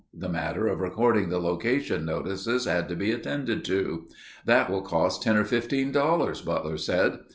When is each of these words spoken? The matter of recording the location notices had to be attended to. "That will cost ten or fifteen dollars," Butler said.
The 0.15 0.27
matter 0.29 0.65
of 0.65 0.79
recording 0.79 1.29
the 1.29 1.37
location 1.37 2.05
notices 2.05 2.65
had 2.65 2.89
to 2.89 2.95
be 2.95 3.11
attended 3.11 3.63
to. 3.65 4.07
"That 4.45 4.67
will 4.67 4.81
cost 4.81 5.21
ten 5.21 5.37
or 5.37 5.45
fifteen 5.45 5.91
dollars," 5.91 6.41
Butler 6.41 6.77
said. 6.77 7.19